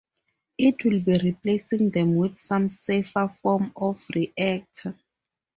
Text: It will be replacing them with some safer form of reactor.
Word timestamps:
It 0.57 0.83
will 0.83 0.99
be 0.99 1.19
replacing 1.19 1.91
them 1.91 2.15
with 2.15 2.39
some 2.39 2.69
safer 2.69 3.27
form 3.27 3.71
of 3.75 4.03
reactor. 4.15 4.97